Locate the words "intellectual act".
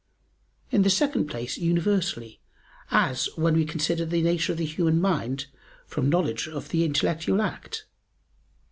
6.83-7.85